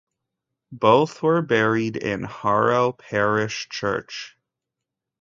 [0.71, 4.35] Both were buried in Harrow Parish Church.